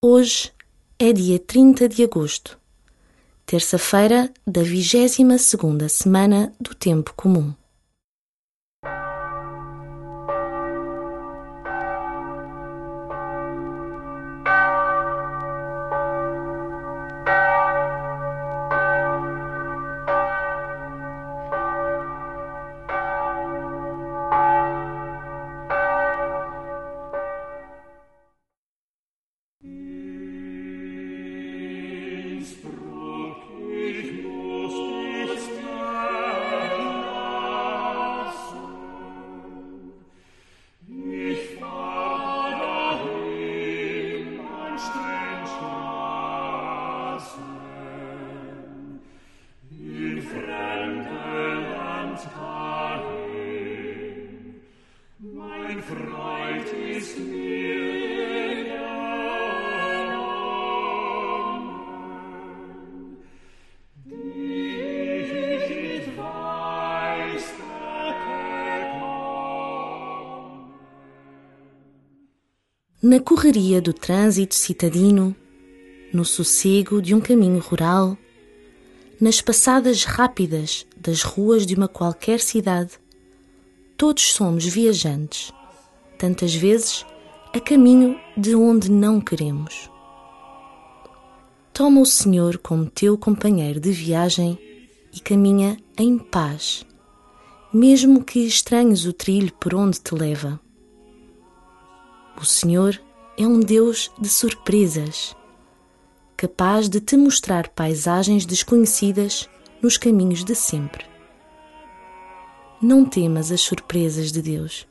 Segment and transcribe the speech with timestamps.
[0.00, 0.52] Hoje
[0.96, 2.56] é dia 30 de agosto,
[3.44, 7.52] terça-feira da 22 segunda semana do Tempo Comum.
[73.00, 75.32] Na correria do trânsito citadino,
[76.12, 78.18] no sossego de um caminho rural,
[79.20, 82.98] nas passadas rápidas das ruas de uma qualquer cidade,
[83.96, 85.52] todos somos viajantes,
[86.18, 87.06] tantas vezes
[87.54, 89.88] a caminho de onde não queremos.
[91.72, 94.58] Toma o Senhor como teu companheiro de viagem
[95.14, 96.84] e caminha em paz,
[97.72, 100.60] mesmo que estranhes o trilho por onde te leva.
[102.40, 103.00] O Senhor
[103.36, 105.34] é um Deus de surpresas,
[106.36, 109.48] capaz de te mostrar paisagens desconhecidas
[109.82, 111.04] nos caminhos de sempre.
[112.80, 114.86] Não temas as surpresas de Deus.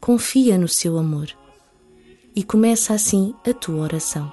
[0.00, 1.28] Confia no seu amor.
[2.34, 4.32] E começa assim a tua oração.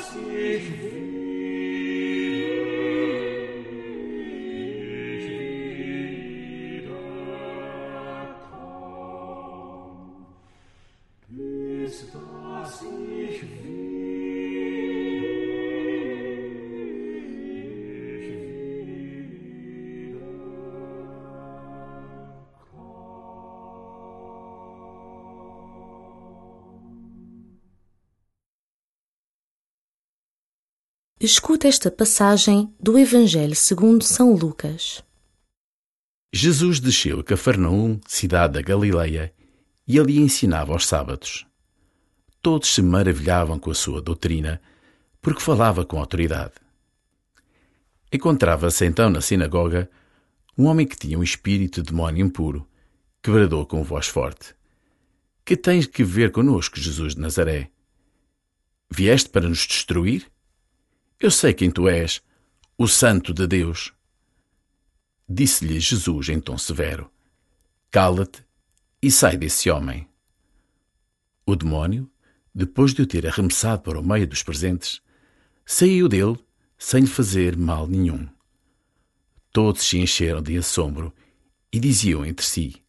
[0.00, 1.19] 一直
[31.22, 35.04] Escuta esta passagem do Evangelho segundo São Lucas.
[36.32, 39.30] Jesus desceu a Cafarnaum, cidade da Galileia,
[39.86, 41.46] e ali ensinava aos sábados.
[42.40, 44.62] Todos se maravilhavam com a sua doutrina,
[45.20, 46.54] porque falava com autoridade.
[48.10, 49.90] Encontrava-se então na sinagoga
[50.56, 52.66] um homem que tinha um espírito de demónio impuro,
[53.22, 54.54] que bradou com voz forte:
[55.44, 57.70] Que tens que ver conosco, Jesus de Nazaré?
[58.90, 60.26] Vieste para nos destruir?
[61.22, 62.22] Eu sei quem tu és,
[62.78, 63.92] o Santo de Deus.
[65.28, 67.12] Disse-lhe Jesus em tom severo:
[67.90, 68.42] Cala-te
[69.02, 70.08] e sai desse homem.
[71.44, 72.10] O demónio,
[72.54, 75.02] depois de o ter arremessado para o meio dos presentes,
[75.66, 76.38] saiu dele
[76.78, 78.26] sem lhe fazer mal nenhum.
[79.52, 81.14] Todos se encheram de assombro
[81.70, 82.82] e diziam entre si: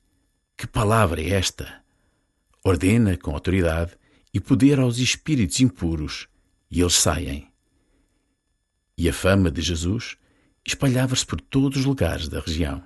[0.56, 1.84] Que palavra é esta?
[2.64, 3.92] Ordena com autoridade
[4.34, 6.30] e poder aos espíritos impuros,
[6.72, 7.51] e eles saem.
[9.02, 10.16] E a fama de Jesus
[10.64, 12.84] espalhava-se por todos os lugares da região.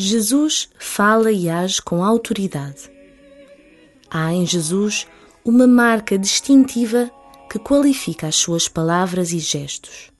[0.00, 2.88] Jesus fala e age com autoridade.
[4.08, 5.08] Há em Jesus
[5.44, 7.10] uma marca distintiva
[7.50, 10.12] que qualifica as suas palavras e gestos.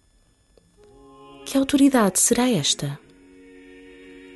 [1.46, 2.98] Que autoridade será esta?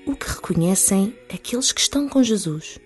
[0.06, 2.78] O que reconhecem aqueles que estão com Jesus?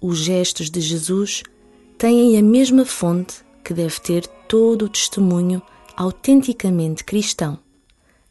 [0.00, 1.42] Os gestos de Jesus
[1.98, 5.60] têm a mesma fonte que deve ter todo o testemunho
[5.94, 7.58] autenticamente cristão,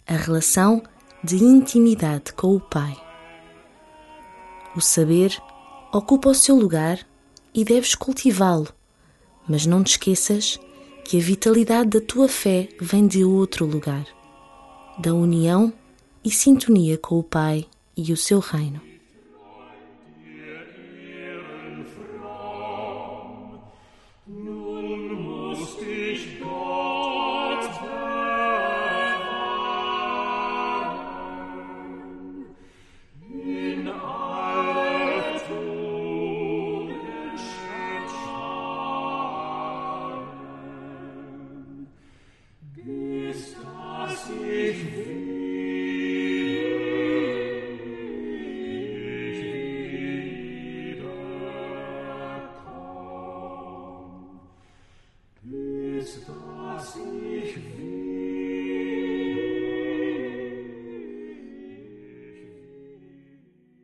[0.08, 0.82] a relação
[1.22, 2.96] de intimidade com o Pai.
[4.76, 5.38] O saber
[5.92, 7.00] ocupa o seu lugar
[7.54, 8.68] e deves cultivá-lo,
[9.48, 10.60] mas não te esqueças
[11.04, 14.06] que a vitalidade da tua fé vem de outro lugar,
[15.00, 15.74] da união
[16.24, 17.66] e sintonia com o Pai
[17.96, 18.87] e o seu reino.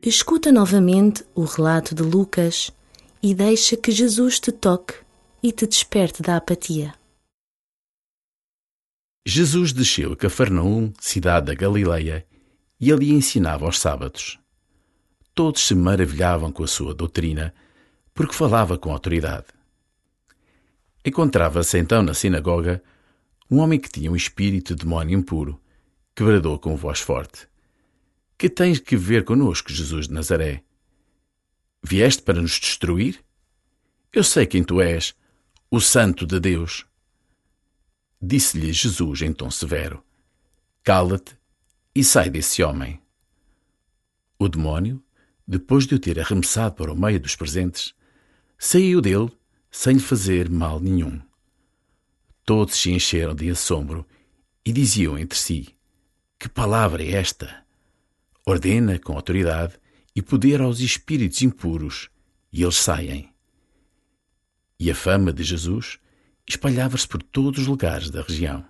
[0.06, 2.70] Escuta novamente o relato de Lucas
[3.22, 4.92] e deixa que Jesus te toque
[5.42, 6.94] e te desperte da apatia.
[9.24, 12.26] Jesus desceu a Cafarnaum, cidade da Galileia,
[12.78, 14.38] e ali ensinava aos sábados.
[15.34, 17.54] Todos se maravilhavam com a sua doutrina,
[18.12, 19.46] porque falava com autoridade.
[21.02, 22.82] Encontrava-se então na sinagoga
[23.50, 25.58] um homem que tinha um espírito de demónio impuro,
[26.14, 27.53] que bradou com voz forte.
[28.44, 30.62] Que tens que ver conosco, Jesus de Nazaré?
[31.82, 33.24] Vieste para nos destruir?
[34.12, 35.14] Eu sei quem tu és,
[35.70, 36.84] o Santo de Deus.
[38.20, 40.04] Disse-lhe Jesus em tom severo:
[40.82, 41.34] Cala-te
[41.94, 43.00] e sai desse homem.
[44.38, 45.02] O demónio,
[45.48, 47.94] depois de o ter arremessado para o meio dos presentes,
[48.58, 49.32] saiu dele
[49.70, 51.18] sem lhe fazer mal nenhum.
[52.44, 54.06] Todos se encheram de assombro
[54.62, 55.74] e diziam entre si:
[56.38, 57.63] Que palavra é esta?
[58.46, 59.74] Ordena com autoridade
[60.14, 62.08] e poder aos espíritos impuros,
[62.52, 63.30] e eles saem.
[64.78, 65.98] E a fama de Jesus
[66.48, 68.64] espalhava-se por todos os lugares da região.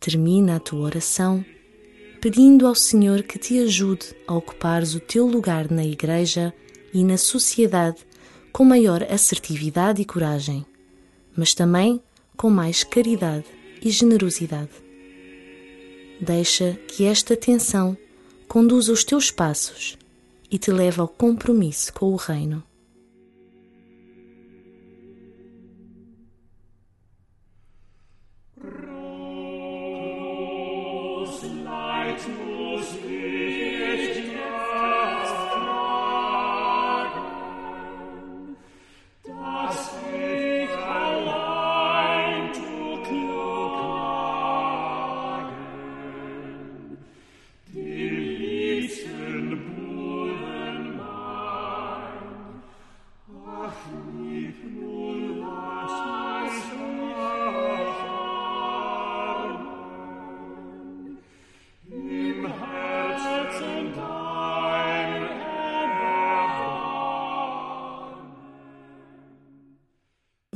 [0.00, 1.44] Termina a tua oração
[2.20, 6.52] pedindo ao Senhor que te ajude a ocupares o teu lugar na Igreja
[6.92, 7.98] e na sociedade
[8.52, 10.66] com maior assertividade e coragem,
[11.36, 12.02] mas também
[12.38, 13.44] com mais caridade
[13.82, 14.70] e generosidade.
[16.20, 17.96] Deixa que esta atenção
[18.46, 19.98] conduza os teus passos
[20.50, 22.62] e te leve ao compromisso com o Reino.